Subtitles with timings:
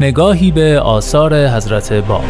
[0.00, 2.24] نگاهی به آثار حضرت باب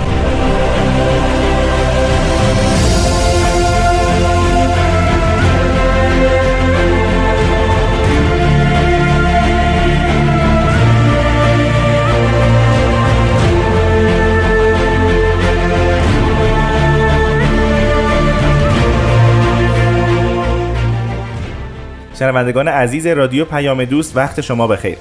[22.18, 24.98] شنوندگان عزیز رادیو پیام دوست وقت شما بخیر.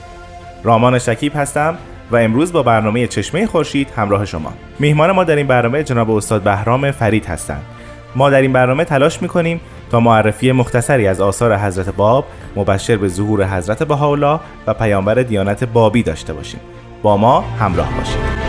[0.63, 1.77] رامان شکیب هستم.
[2.11, 4.53] و امروز با برنامه چشمه خورشید همراه شما.
[4.79, 7.61] میهمان ما در این برنامه جناب استاد بهرام فرید هستند.
[8.15, 9.59] ما در این برنامه تلاش می‌کنیم
[9.91, 12.25] تا معرفی مختصری از آثار حضرت باب
[12.55, 16.59] مبشر به ظهور حضرت بهاءالله و پیامبر دیانت بابی داشته باشیم.
[17.01, 18.44] با ما همراه باشید.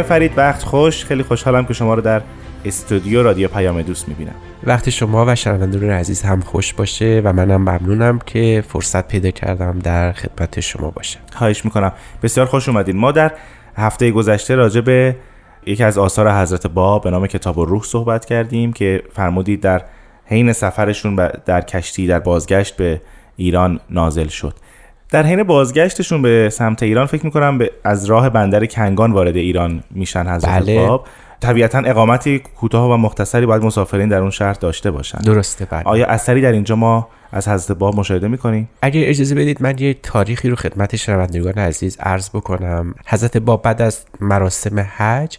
[0.00, 1.04] جناب فرید وقت خوش.
[1.04, 2.22] خیلی خوشحالم که شما رو در
[2.64, 4.34] استودیو رادیو پیام دوست می‌بینم.
[4.64, 9.78] وقتی شما و شنوندگان عزیز هم خوش باشه و منم ممنونم که فرصت پیدا کردم
[9.78, 11.20] در خدمت شما باشم.
[11.32, 11.92] خواهش می‌کنم.
[12.22, 12.96] بسیار خوش اومدین.
[12.96, 13.32] ما در
[13.76, 15.16] هفته گذشته راجع به
[15.66, 19.82] یکی از آثار حضرت با به نام کتاب و روح صحبت کردیم که فرمودید در
[20.26, 23.00] حین سفرشون در کشتی در بازگشت به
[23.36, 24.54] ایران نازل شد.
[25.10, 29.82] در حین بازگشتشون به سمت ایران فکر می‌کنم به از راه بندر کنگان وارد ایران
[29.90, 30.86] میشن حضرت بله.
[30.86, 31.06] باب.
[31.40, 35.18] طبیعتا اقامتی کوتاه و مختصری باید مسافرین در اون شهر داشته باشن.
[35.18, 35.82] درسته بله.
[35.84, 39.94] آیا اثری در اینجا ما از حضرت باب مشاهده می‌کنیم؟ اگر اجازه بدید من یه
[39.94, 42.94] تاریخی رو خدمت شنوندگان عزیز عرض بکنم.
[43.06, 45.38] حضرت باب بعد از مراسم حج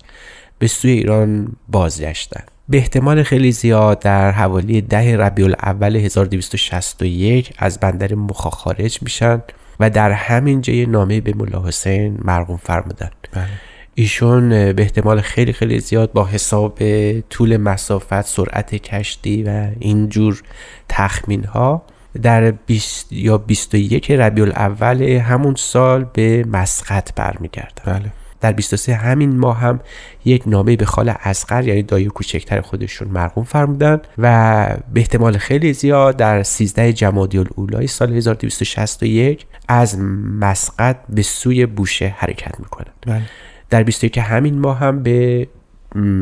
[0.59, 2.43] به سوی ایران بازگشتن.
[2.69, 9.41] به احتمال خیلی زیاد در حوالی ده ربیع الاول 1261 از بندر مخا خارج میشن.
[9.81, 13.47] و در همین جای نامه به ملا حسین مرقوم فرمودن بله.
[13.95, 16.79] ایشون به احتمال خیلی خیلی زیاد با حساب
[17.21, 20.41] طول مسافت سرعت کشتی و اینجور
[20.89, 21.81] تخمین ها
[22.21, 28.11] در 20 یا 21 ربیع الاول همون سال به مسقط برمیگردن بله.
[28.41, 29.79] در 23 همین ماه هم
[30.25, 35.73] یک نامه به خال اسقر یعنی دایی کوچکتر خودشون مرقوم فرمودن و به احتمال خیلی
[35.73, 39.99] زیاد در 13 جمادی الاولای سال 1261 از
[40.39, 43.21] مسقط به سوی بوشه حرکت می‌کنند بله.
[43.69, 45.47] در 21 همین ماه هم به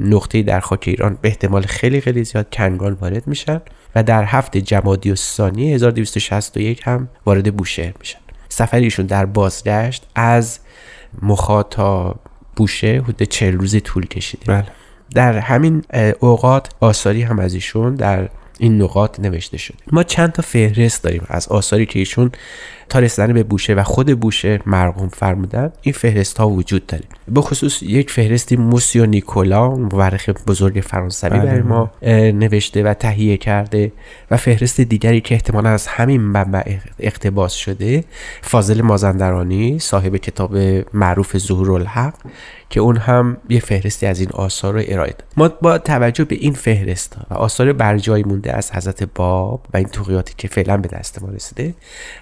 [0.03, 3.61] نقطه در خاک ایران به احتمال خیلی خیلی زیاد کنگان وارد میشن
[3.95, 8.19] و در هفت جمادی و ثانی 1261 هم وارد بوشهر میشن
[8.49, 10.59] سفریشون در بازگشت از
[11.21, 12.15] مخاطا
[12.55, 14.65] بوشه حدود چهل روزی طول کشیده بله.
[15.15, 15.83] در همین
[16.19, 21.21] اوقات آثاری هم از ایشون در این نقاط نوشته شده ما چند تا فهرست داریم
[21.27, 22.31] از آثاری که ایشون
[22.89, 27.41] تا رسیدن به بوشه و خود بوشه مرقوم فرمودن این فهرست ها وجود داره به
[27.41, 31.91] خصوص یک فهرستی موسیو نیکولا مورخ بزرگ فرانسوی بله، برای ما.
[32.31, 33.91] نوشته و تهیه کرده
[34.31, 38.03] و فهرست دیگری که احتمالا از همین منبع اقتباس شده
[38.41, 40.57] فاضل مازندرانی صاحب کتاب
[40.93, 42.13] معروف ظهور الحق
[42.69, 46.35] که اون هم یه فهرستی از این آثار رو ارائه داد ما با توجه به
[46.35, 50.87] این فهرست و آثار برجای مونده از حضرت باب و این توقیاتی که فعلا به
[50.87, 51.73] دست ما رسیده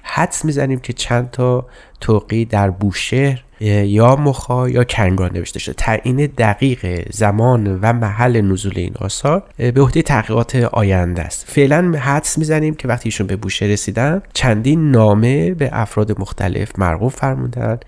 [0.04, 1.66] حدس می‌زنیم که چند تا
[2.02, 5.74] توقی در بوشهر یا مخا یا کنگان نوشته شده.
[5.74, 11.46] تعیین دقیق زمان و محل نزول این آثار به عهده تحقیقات آینده است.
[11.48, 17.12] فعلا حدس می‌زنیم که وقتی ایشون به بوشه رسیدن چندین نامه به افراد مختلف مرغوب
[17.12, 17.80] فرمودن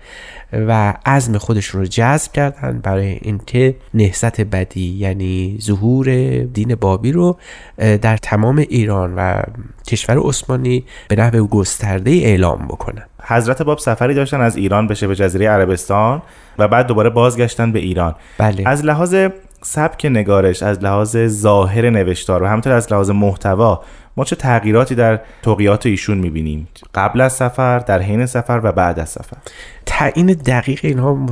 [0.52, 7.38] و عزم خودشون رو جذب کردن برای اینکه نهضت بدی یعنی ظهور دین بابی رو
[7.76, 9.42] در تمام ایران و
[9.86, 13.09] کشور عثمانی به نحو گسترده اعلام بکنن.
[13.24, 16.22] حضرت باب سفری داشتن از ایران به شبه جزیره عربستان
[16.58, 18.14] و بعد دوباره بازگشتن به ایران.
[18.38, 18.62] بله.
[18.66, 19.16] از لحاظ
[19.62, 23.82] سبک نگارش از لحاظ ظاهر نوشتار و همینطور از لحاظ محتوا
[24.16, 29.00] ما چه تغییراتی در توقیات ایشون می‌بینیم؟ قبل از سفر در حین سفر و بعد
[29.00, 29.36] از سفر.
[29.86, 31.26] تعیین دقیق اینها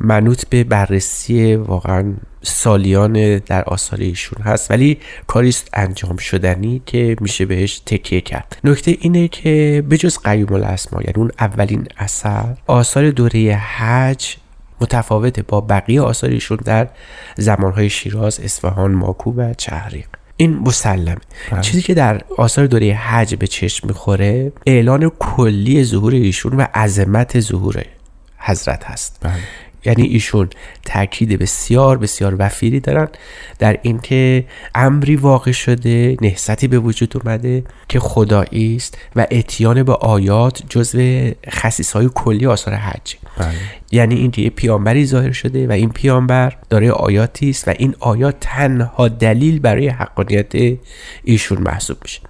[0.00, 7.46] منوط به بررسی واقعا سالیان در آثار ایشون هست ولی کاریست انجام شدنی که میشه
[7.46, 8.56] بهش تکیه کرد.
[8.64, 14.36] نکته اینه که بجز قیوم الاسما یعنی اون اولین اثر آثار دوره حج
[14.80, 16.88] متفاوته با بقیه آثار ایشون در
[17.36, 20.06] زمانهای شیراز، اصفهان، ماکو و چهریق
[20.36, 21.16] این مسلمه.
[21.60, 27.40] چیزی که در آثار دوره حج به چشم می‌خوره اعلان کلی ظهور ایشون و عظمت
[27.40, 27.84] ظهور
[28.38, 29.18] حضرت هست.
[29.20, 29.32] بله.
[29.84, 30.50] یعنی ایشون
[30.84, 33.08] تاکید بسیار بسیار وفیری دارن
[33.58, 34.44] در اینکه
[34.74, 41.30] امری واقع شده نهضتی به وجود اومده که خدایی است و اتیان به آیات جزو
[41.50, 43.48] خصیص های کلی آثار حج بله.
[43.92, 48.36] یعنی اینکه یه پیامبری ظاهر شده و این پیامبر داره آیاتی است و این آیات
[48.40, 50.78] تنها دلیل برای حقانیت
[51.24, 52.20] ایشون محسوب میشه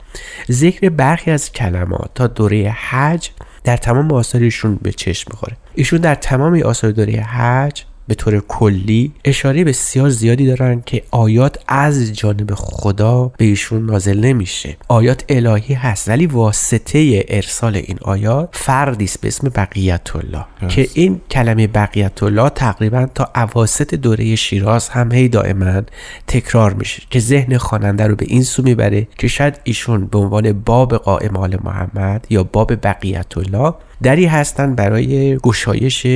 [0.51, 3.31] ذکر برخی از کلمات تا دوره حج
[3.65, 5.57] در تمام آثار ایشون به چشم می‌خوره.
[5.75, 11.59] ایشون در تمام آثار دوره حج به طور کلی اشاره بسیار زیادی دارن که آیات
[11.69, 14.77] از جانب خدا به ایشون نازل نمیشه.
[14.89, 20.89] آیات الهی هست ولی واسطه ارسال این آیات فردی است به اسم بقیت الله که
[20.95, 25.83] این کلمه بقیت الله تقریبا تا اواسط دوره شیراز هم هی دائما
[26.27, 30.53] تکرار میشه که ذهن خواننده رو به این سو می‌بره که شاید ایشون به عنوان
[30.53, 36.07] باب قائم آل محمد یا باب بقیت الله دری هستن برای گشایش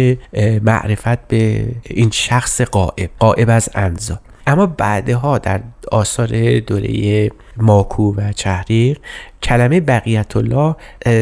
[0.63, 4.21] معرفت به این شخص قائب قائب از انزا.
[4.47, 5.61] اما بعدها در
[5.93, 8.99] آثار دوره ماکو و چهریق
[9.43, 10.77] کلمه بقیت الله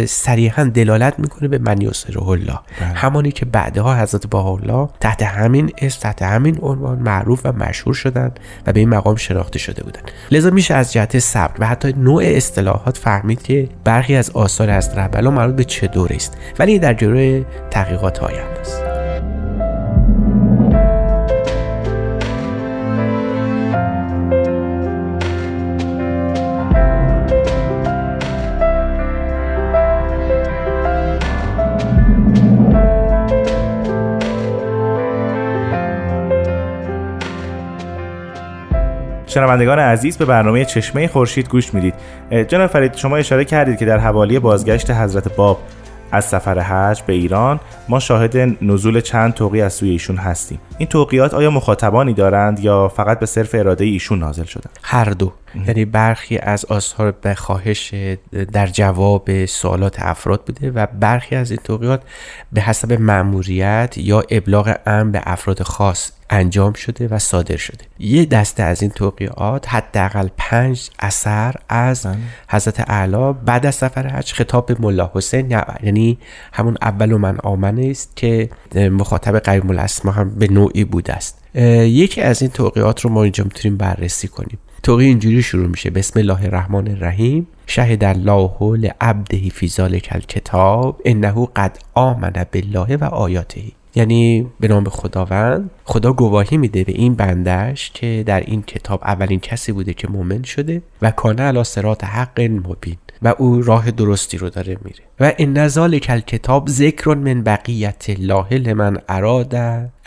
[0.07, 2.61] صریحا دلالت می‌کنه به من یسره الله.
[2.95, 8.33] همانی که بعدها حضرت الله تحت همین اسم تحت همین عنوان معروف و مشهور شدن
[8.67, 10.01] و به این مقام شناخته شده بودن.
[10.31, 14.99] لذا میشه از جهت صبر و حتی نوع اصطلاحات فهمید که برخی از آثار از
[14.99, 16.37] ربلا مربوط به چه دوره است.
[16.59, 18.94] ولی در جلوی تحقیقات آینده است
[39.35, 41.95] شنوندگان عزیز به برنامه چشمه خورشید گوش می‌دید.
[42.49, 45.59] جناب فرید شما اشاره کردید که در حوالی بازگشت حضرت باب
[46.13, 50.59] از سفر حج به ایران ما شاهد نزول چند توقی از سوی ایشون هستیم.
[50.79, 55.33] این توقیات آیا مخاطبانی دارند یا فقط به صرف اراده ایشون نازل شدن هر دو.
[55.67, 57.95] یعنی برخی از آثار به خواهش
[58.53, 62.03] در جواب سوالات افراد بوده و برخی از این توقیات
[62.53, 67.85] به حسب مأموریت یا ابلاغ امر به افراد خاص انجام شده و صادر شده.
[67.99, 72.07] یه دسته از این توقیات حداقل پنج اثر از
[72.49, 75.51] حضرت اعلی بعد از سفر حج خطاب به ملا حسین
[75.83, 76.19] یعنی
[76.53, 81.45] همون اول و من آمن است که مخاطب قیوم الاسما هم به نوعی بوده است.
[81.55, 84.59] یکی از این توقیات رو ما اینجا می‌تونیم بررسی کنیم.
[84.83, 85.91] توقی اینجوری شروع میشه.
[85.91, 87.47] بسم الله الرحمن الرحیم.
[87.67, 93.63] شهد الله لعبده فی ذلک الکتاب انه قد آمن بالله و آیاته.
[93.95, 99.41] یعنی به نام خداوند خدا گواهی میده به این بندش که در این کتاب اولین
[99.41, 102.97] کسی بوده که مؤمن شده و کانه علی صراط حق مبین.
[103.25, 105.01] و او راه درستی رو داره میره.
[105.21, 109.55] و این نزال کل کتاب ذکر من بقیت الله لمن اراد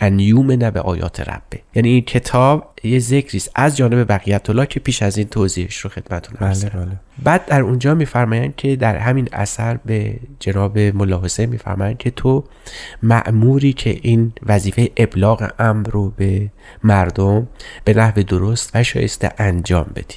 [0.00, 1.60] ان یومن به آیات ربه.
[1.74, 5.76] یعنی این کتاب یه ذکری است از جانب بقیت الله که پیش از این توضیحش
[5.76, 6.96] رو خدمتتون بله بله.
[7.22, 12.44] بعد در اونجا میفرمایند که در همین اثر به جناب ملا حسین میفرمایند که تو
[13.02, 16.50] معموری که این وظیفه ابلاغ امر رو به
[16.84, 17.48] مردم
[17.84, 20.16] به نحو درست و شایسته انجام بدی.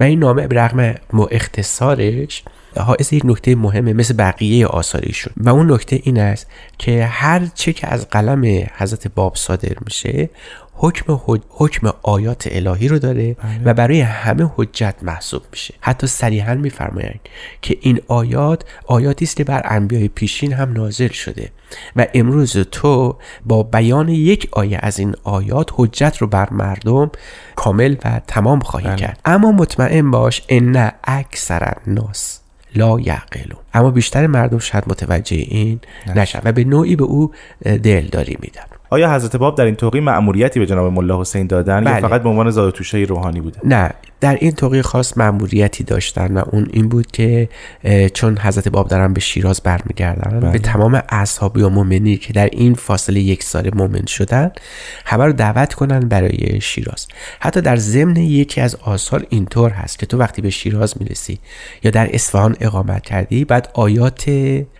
[0.00, 0.94] و این نامه به رغم
[1.30, 2.42] اختصارش
[2.80, 5.32] حائز یک نکته مهمه مثل بقیه آثاریشون.
[5.36, 6.46] و اون نکته این است
[6.78, 10.30] که هر چه که از قلم حضرت باب صادر میشه
[10.78, 13.60] حکم, حکم آیات الهی رو داره بله.
[13.64, 15.74] و برای همه حجت محسوب میشه.
[15.80, 17.20] حتی صریحا میفرمایند
[17.62, 21.50] که این آیات آیاتی است که بر انبیای پیشین هم نازل شده
[21.96, 23.16] و امروز تو
[23.46, 27.10] با بیان یک آیه از این آیات حجت رو بر مردم
[27.56, 28.96] کامل و تمام خواهی بله.
[28.96, 29.20] کرد.
[29.24, 32.40] اما مطمئن باش ان اکثر الناس
[32.74, 33.60] لا یعقلون.
[33.74, 35.80] اما بیشتر مردم شاید متوجه این
[36.16, 38.75] نشن و به نوعی به او دلداری میدن.
[38.90, 41.94] آیا حضرت باب در این توقی مأموریتی به جناب ملا حسین دادن بله.
[41.94, 43.90] یا فقط به عنوان زادوتوشه روحانی بوده نه
[44.20, 47.48] در این توقی خاص مأموریتی داشتن و اون این بود که
[48.14, 50.50] چون حضرت باب دارن به شیراز برمیگردن بله.
[50.50, 54.50] به تمام اصحابی و مؤمنی که در این فاصله یک سال مؤمن شدن
[55.06, 57.06] همه رو دعوت کنن برای شیراز
[57.40, 61.38] حتی در ضمن یکی از آثار اینطور هست که تو وقتی به شیراز می‌رسی
[61.82, 64.24] یا در اصفهان اقامت کردی بعد آیات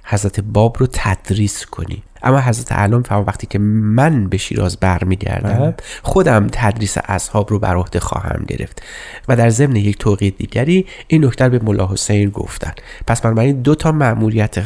[0.04, 5.74] حضرت باب رو تدریس کنی اما حضرت علام فرما وقتی که من به شیراز برمیگردم.
[6.02, 8.82] خودم تدریس اصحاب رو بر عهده خواهم گرفت
[9.28, 12.72] و در ضمن یک توقیه دیگری این نکته به ملا حسین گفتن.
[13.06, 14.64] پس بنابراین دو تا مأموریت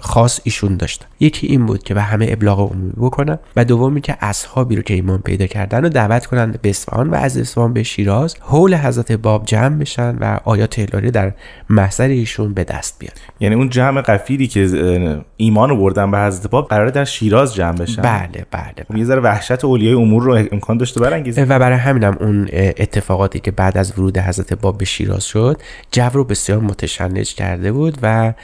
[0.00, 4.16] خاص ایشون داشتن یکی این بود که به همه ابلاغ عمومی بکنن و دومی که
[4.20, 7.82] اصحابی رو که ایمان پیدا کردن رو دعوت کنن به اصفهان و از اصفهان به
[7.82, 11.32] شیراز حول حضرت باب جمع بشن و آیات الهی در
[11.70, 16.50] محضر ایشون به دست بیاد یعنی اون جمع قفیری که ایمان رو بردن به حضرت
[16.50, 18.02] باب قراره در شیراز جمع بشن.
[18.02, 22.16] بله بله, خب یه ذره وحشت اولیای امور رو امکان داشته برانگیزه و برای همینم
[22.20, 25.56] اون اتفاقاتی که بعد از ورود حضرت باب به شیراز شد
[25.92, 28.34] جو رو بسیار متشنج کرده بود و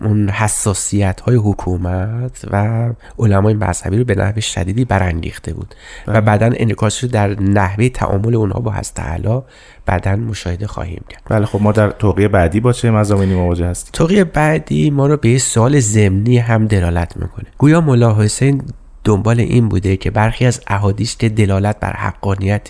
[0.00, 5.74] اون حساسیت های حکومت و علمای مذهبی رو به نحو شدیدی برانگیخته بود.
[6.06, 9.40] و بعدا انعکاسش رو در نحوه تعامل اونها با حضرت اعلی
[9.86, 11.22] بعدا مشاهده خواهیم کرد.
[11.28, 15.16] بله خب ما در توقیه بعدی با چه مزامینی مواجه هستیم؟ توقیه بعدی ما رو
[15.16, 17.31] به یه سوال ضمنی هم دلالت می‌کنه.
[17.58, 18.62] گویا ملا حسین
[19.04, 22.68] دنبال این بوده که برخی از احادیث که دلالت بر حقانیت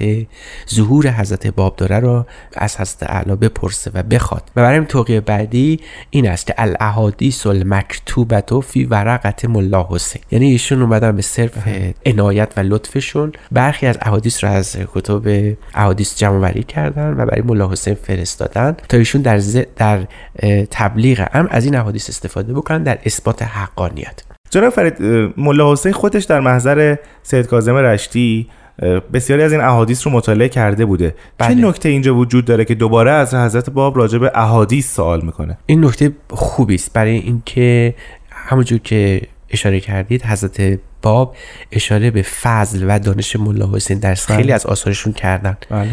[0.74, 4.50] ظهور حضرت باب داره رو از حضرت اعلی بپرسه و بخواد.
[4.56, 10.22] و برای توقیه بعدی این است که الاحادیث المکتوبت فی ورقت ملا حسین.
[10.30, 11.68] یعنی ایشون اومدن به صرف
[12.06, 13.32] عنایت و لطفشون.
[13.52, 18.76] برخی از احادیث رو از کتب احادیث جمع وری کردن و برای ملا حسین فرستادن
[18.88, 19.58] تا ایشون در ز...
[19.76, 20.06] در
[20.70, 24.22] تبلیغ هم از این احادیث استفاده بکنن در اثبات حقانیت.
[24.52, 25.02] جناب فرید
[25.36, 28.48] ملا حسین خودش در محضر سید کاظم رشتی
[29.12, 31.10] بسیاری از این احادیث رو مطالعه کرده بوده.
[31.10, 31.54] چه بله.
[31.68, 35.84] نکته اینجا وجود داره که دوباره از حضرت باب راجع به احادیث سوال می‌کنه؟ این
[35.84, 36.92] نکته خوبی است.
[36.92, 37.94] برای اینکه
[38.30, 41.36] همونجور که اشاره کردید حضرت باب
[41.72, 45.56] اشاره به فضل و دانش ملا حسین در خیلی از آثارشون کردن.
[45.70, 45.88] بله.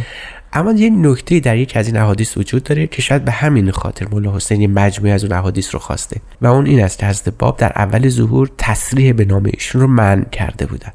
[0.54, 4.08] اما یه نکته در یک از این احادیث وجود داره که شاید به همین خاطر
[4.12, 7.34] ملا حسین یه مجموعه از اون احادیث رو خواسته و اون این است که حضرت
[7.40, 10.92] باب در اول ظهور تصریح به نام ایشون رو منع کرده بودن.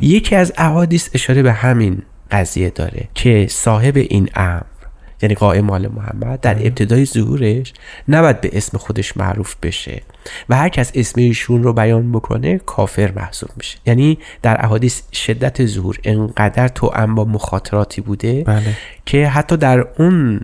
[0.00, 4.62] یکی از احادیث اشاره به همین قضیه داره که صاحب این امر
[5.22, 7.72] یعنی قائم آل محمد در ابتدای ظهورش
[8.08, 10.02] نباید به اسم خودش معروف بشه
[10.48, 13.78] و هر کس اسم ایشون رو بیان بکنه کافر محسوب میشه.
[13.86, 18.76] یعنی در احادیث شدت ظهور انقدر تو با مخاطراتی بوده بله.
[19.06, 20.40] که حتی در اون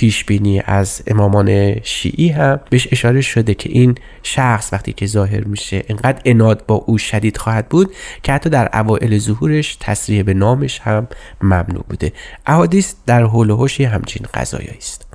[0.00, 5.44] پیش بینی از امامان شیعی هم بهش اشاره شده که این شخص وقتی که ظاهر
[5.44, 10.34] میشه انقدر اناد با او شدید خواهد بود که حتی در اوائل ظهورش تصریح به
[10.34, 11.08] نامش هم
[11.42, 12.12] ممنوع بوده.
[12.46, 15.06] احادیث در حول و همچین قضایایی است.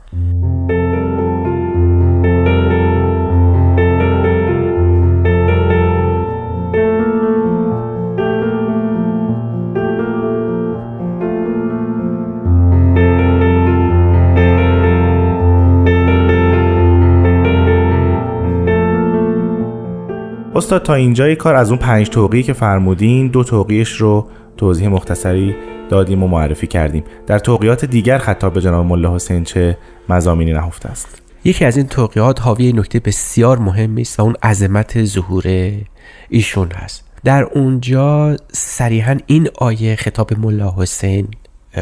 [20.65, 25.55] استاد تا اینجای کار از اون پنج توقیی که فرمودین دو توقیش رو توضیح مختصری
[25.89, 27.03] دادیم و معرفی کردیم.
[27.27, 29.77] در توقیات دیگر خطاب به جناب ملا حسین چه
[30.09, 35.03] مزامینی نهفته است؟ یکی از این توقیات حاوی نکته بسیار مهمی است و اون عظمت
[35.03, 35.71] ظهور
[36.29, 37.03] ایشون هست.
[37.23, 41.27] در اونجا صریحا این آیه خطاب ملا حسین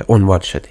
[0.09, 0.69] عنوان شده.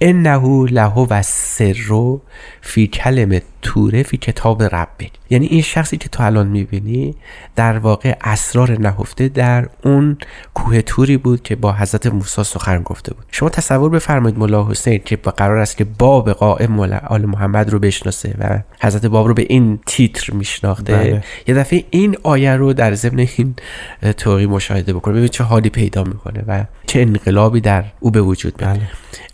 [0.00, 2.18] انه له و سر
[2.60, 7.14] فی کلم توره فی کتاب ربک یعنی این شخصی که تو الان می‌بینی
[7.56, 10.18] در واقع اسرار نهفته در اون
[10.54, 13.24] کوه توری بود که با حضرت موسی سخن گفته بود.
[13.30, 17.70] شما تصور بفرمایید ملا حسین که با قرار است که باب قائم مولا آل محمد
[17.70, 20.96] رو بشناسه و حضرت باب رو به این تیتر میشناخته.
[20.96, 21.24] بله.
[21.46, 23.54] یه دفعه این آیه رو در ضمن این
[24.16, 28.62] توقی مشاهده بکنه ببین چه حالی پیدا می‌کنه و چه انقلابی در او به وجود
[28.62, 28.80] میاد.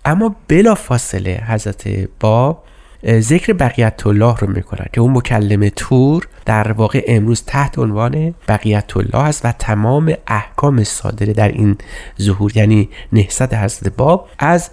[0.05, 1.89] اما بلا فاصله حضرت
[2.21, 2.65] باب
[3.07, 8.97] ذکر بقیت الله رو می‌کنن که اون مکلم تور در واقع امروز تحت عنوان بقیت
[8.97, 11.79] الله است و تمام احکام صادره در این
[12.23, 14.71] ظهور یعنی نهضت حضرت باب از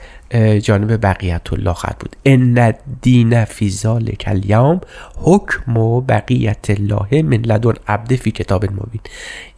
[0.61, 2.15] جانب بقیت الله خواهد بود.
[2.25, 4.81] ان الدین فی ذلک الیوم
[5.15, 9.01] حکم و بقیت الله من لدن عبد فی کتاب مبین.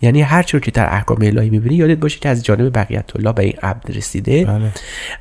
[0.01, 3.33] یعنی هر چیزی که در احکام الهی می‌بینی یادت باشه که از جانب بقیت الله
[3.33, 4.45] به این عبد رسیده.
[4.45, 4.71] بله.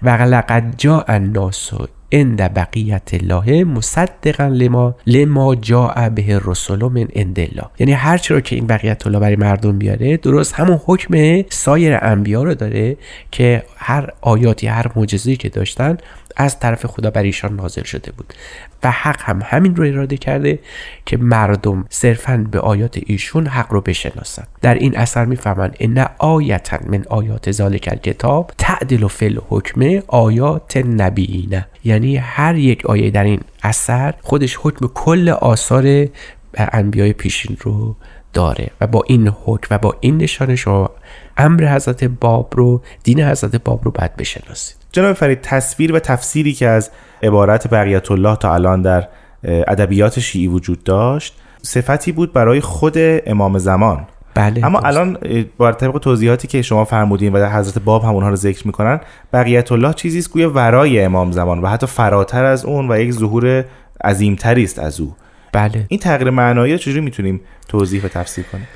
[0.03, 1.71] و لقد جاء الناس
[2.13, 7.67] عند بقیت الله مصدقا لما لما جاء به الرسل من عند الله.
[7.79, 11.99] یعنی هر چی رو که این بقیت الله برای مردم بیاره درست همون حکم سایر
[12.03, 12.97] انبیا رو داره
[13.31, 15.99] که هر آیاتی هر معجزه‌ای که داشتن
[16.37, 18.35] از طرف خدا بر ایشان نازل شده بود
[18.83, 20.59] و حق هم همین رو اراده کرده
[21.07, 24.45] که مردم صرفا به آیات ایشون حق رو بشناسن.
[24.61, 31.67] در این اثر می‌فهمن ان آیتا من آیات ذالک الکتاب تعدل فی الحکم آیات نبیینه
[31.85, 36.07] یعنی هر یک آیه در این اثر خودش حکم کل آثار
[36.55, 37.97] انبیای پیشین رو
[38.33, 40.91] داره و با این حکم و با این نشانه شما
[41.37, 44.77] امر حضرت باب رو دین حضرت باب رو باید بشناسید.
[44.93, 46.91] جناب فرید تصویر و تفسیری که از
[47.23, 49.09] عبارت بقیت الله تا الان در
[49.45, 54.07] ادبیات شیعی وجود داشت صفتی بود برای خود امام زمان.
[54.35, 54.97] بله اما درست.
[54.97, 55.19] الان
[55.59, 59.01] بر طبق توضیحاتی که شما فرمودین و در حضرت باب هم اونها رو ذکر می‌کنن
[59.33, 63.13] بقیت الله چیزی است گویا ورای امام زمان و حتی فراتر از اون و یک
[63.13, 63.65] ظهور
[64.05, 65.15] عظیمتری است از او.
[65.53, 65.87] بله.
[65.89, 68.69] این تغییر معنایی رو چجوری می‌تونیم توضیح و تفسیر کنیم؟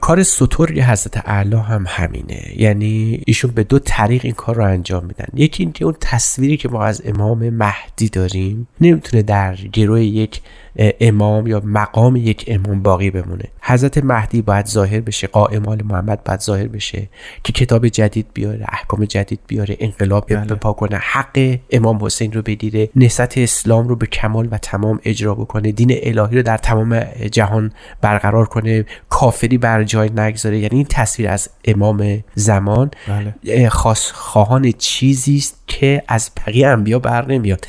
[0.00, 2.52] کار ستور حضرت اعلی هم همینه.
[2.56, 5.26] یعنی ایشون به دو طریق این کار رو انجام میدن.
[5.34, 10.40] یکی اینکه اون تصویری که ما از امام مهدی داریم نمی‌تونه در گروه یک
[10.78, 16.24] امام یا مقام یک امام باقی بمونه حضرت مهدی باید ظاهر بشه قائم آل محمد
[16.24, 17.08] باید ظاهر بشه
[17.44, 20.44] که کتاب جدید بیاره احکام جدید بیاره انقلاب بله.
[20.44, 25.34] بپا کنه حق امام حسین رو بگیره نسبت اسلام رو به کمال و تمام اجرا
[25.34, 27.00] بکنه دین الهی رو در تمام
[27.32, 33.68] جهان برقرار کنه کافری بر جای نگذاره یعنی این تصویر از امام زمان بله.
[33.68, 37.66] خاص خواهان چیزی است که از بقیه انبیا بر نمیاد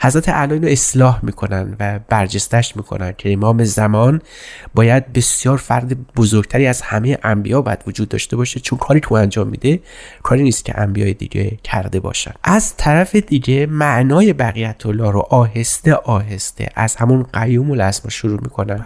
[0.00, 4.22] حضرت اعلی اینو اصلاح می‌کنن و برجستش می‌کنن که امام زمان
[4.74, 8.60] باید بسیار فرد بزرگتری از همه انبیا باید وجود داشته باشه.
[8.60, 9.80] چون کاری که او انجام میده
[10.22, 12.32] کاری نیست که انبیای دیگه کرده باشن.
[12.44, 18.84] از طرف دیگه معنای بقیت الله رو آهسته آهسته از همون قیوم الاسما شروع می‌کنن.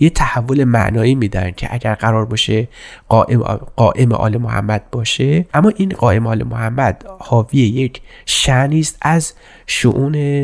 [0.00, 2.68] یه تحول معنایی میدن که اگر قرار باشه
[3.08, 3.42] قائم,
[3.76, 5.46] قائم آل محمد باشه.
[5.54, 9.32] اما این قائم آل محمد حاوی یک شعنی است از
[9.66, 10.14] شعون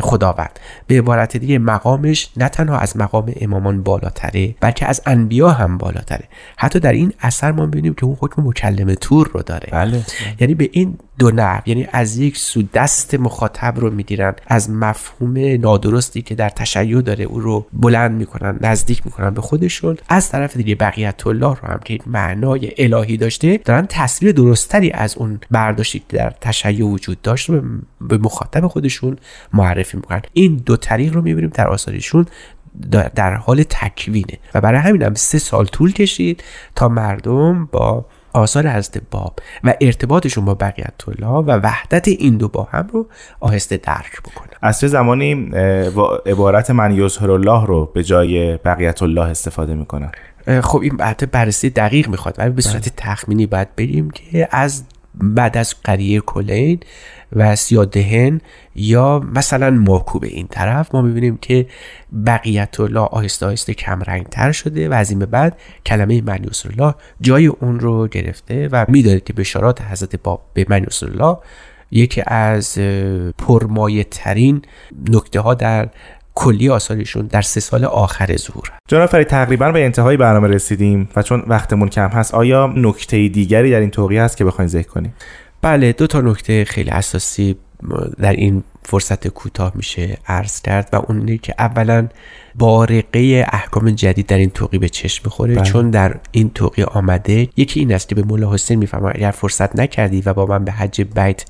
[0.00, 0.58] خداوند.
[0.86, 6.24] به عبارت دیگه مقامش نه تنها از مقام امامان بالاتره بلکه از انبیا هم بالاتره.
[6.56, 9.68] حتی در این اثر ما می‌بینیم که اون حکم مکلم تور رو داره.
[9.72, 10.02] بله.
[10.40, 15.38] یعنی به این دو نحو یعنی از یک سو دست مخاطب رو می‌گیرن از مفهوم
[15.38, 19.96] نادرستی که در تشیع داره او رو بلند می‌کنن نزدیک می‌کنن به خودشون.
[20.08, 25.16] از طرف دیگه بقیت الله رو هم که معنای الهی داشته دارن تصویر درستری از
[25.16, 27.62] اون برداشتی که در تشیع وجود داشت رو
[28.00, 29.16] به مخاطب خودشون
[29.52, 30.22] معرفی می‌کنن.
[30.32, 32.26] این دو طریق رو می‌بینیم در آثارشون
[33.14, 34.38] در حال تکوینه.
[34.54, 36.44] و برای همین هم سه سال طول کشید
[36.74, 42.48] تا مردم با آثار حضرت باب و ارتباطشون با بقیت الله و وحدت این دو
[42.48, 43.06] با هم رو
[43.40, 44.58] آهسته درک بکنن.
[44.62, 45.50] از چه زمانی
[46.26, 50.12] عبارت من یظهر الله رو به جای بقیت الله استفاده می‌کنن.
[50.62, 55.56] خب این البته بررسی دقیق می‌خواد ولی به صورت تخمینی باید بریم که از بعد
[55.56, 56.80] از قریه کلین
[57.32, 58.40] و سیادهن
[58.74, 61.66] یا مثلا ماکو به این طرف ما می‌بینیم که
[62.26, 66.94] بقیت الله آهسته آهسته کمرنگ تر شده و از این به بعد کلمه منیوس الله
[67.20, 71.36] جای اون رو گرفته و می‌دانید که بشارات حضرت باب به منیوس الله
[71.90, 72.78] یکی از
[73.38, 74.62] پرمایه ترین
[75.10, 75.88] نکته ها در
[76.40, 78.70] کلی آثارشون در سه سال آخر ظهور.
[78.88, 83.70] جناب فرید تقریبا به انتهای برنامه رسیدیم و چون وقتمون کم هست آیا نکته دیگری
[83.70, 85.14] در این توقیه هست که بخواین ذکر کنیم؟
[85.62, 87.56] بله دو تا نکته خیلی اساسی
[88.18, 92.08] در این فرصت کوتاه میشه عرض کرد و اون اینه که اولا
[92.54, 95.54] بارقه احکام جدید در این توقی به چشم می‌خوره.
[95.54, 95.64] بله.
[95.64, 99.76] چون در این توقی آمده یکی این است که به مولا حسین می‌فهمم اگر فرصت
[99.78, 101.44] نکردی و با من به حج بیت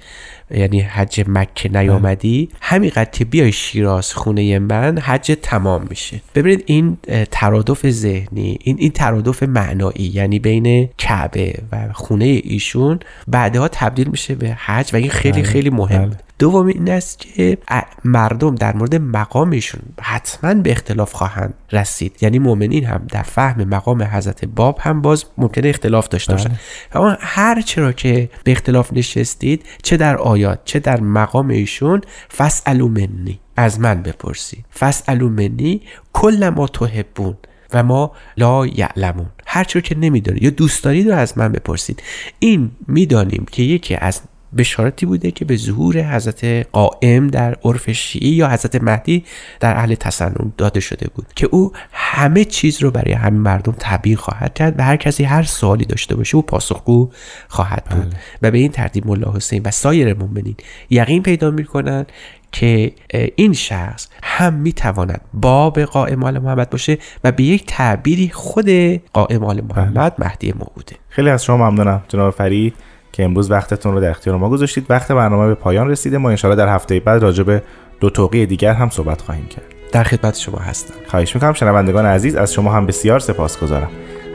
[0.51, 6.21] یعنی حج مکه نیامدی همینقدر که بیای شیراز خونه من حج تمام میشه.
[6.35, 6.99] ببینید این
[7.31, 14.35] ترادف ذهنی این این ترادف معنایی یعنی بین کعبه و خونه ایشون بعدها تبدیل میشه
[14.35, 16.16] به حج و این خیلی خیلی مهم.
[16.40, 17.59] دوم این است که
[18.05, 22.16] مردم در مورد مقامشون حتما به اختلاف خواهند رسید.
[22.20, 26.50] یعنی مؤمنین هم در فهم مقام حضرت باب هم باز ممکنه اختلاف داشته باشن.
[26.92, 32.00] اما هر چرا که به اختلاف نشستید چه در آیات چه در مقام ایشون
[32.37, 33.40] فسالو منی.
[33.57, 37.37] از من بپرسید فسالو منی کل ما تحبون
[37.72, 39.26] و ما لا یعلمون.
[39.46, 42.03] هر چرا که نمی‌دونید یا دوست دارید رو از من بپرسید.
[42.38, 44.20] این می‌دانیم که یکی از
[44.56, 49.24] بشارتی بوده که به ظهور حضرت قائم در عرف شیعی یا حضرت مهدی
[49.60, 54.18] در اهل تسنن داده شده بود که او همه چیز رو برای همه مردم تعبیر
[54.18, 57.10] خواهد کرد و هر کسی هر سوالی داشته باشه او پاسخگو
[57.48, 58.10] خواهد بود.
[58.10, 58.20] بله.
[58.42, 60.56] و به این ترتیب ملا حسین و سایر مؤمنین
[60.90, 62.06] یقین پیدا می‌کنن
[62.52, 62.92] که
[63.36, 68.70] این شخص هم می‌تواند باب قائم آل محمد باشه و به یک تعبیری خود
[69.12, 72.74] قائم آل محمد مهدی موعوده خیلی از شما ممنونم جناب فرید.
[73.12, 74.87] که امروز وقتتون رو در اختیار ما گذاشتید.
[74.88, 76.18] وقت برنامه به پایان رسیده.
[76.18, 77.62] ما انشاءالله در هفته بعد راجع به
[78.01, 79.64] دو توقی دیگر هم صحبت خواهیم کرد.
[79.92, 80.94] در خدمت شما هستم.
[81.07, 81.53] خواهش می‌کنم.
[81.53, 83.90] شنوندگان عزیز از شما هم بسیار سپاسگزارم.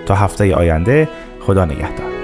[0.06, 1.10] تا هفته آینده
[1.40, 2.15] خدا نگهدار.